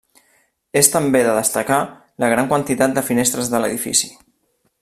[0.79, 1.79] És també de destacar
[2.25, 4.15] la gran quantitat de finestres de l'edifici.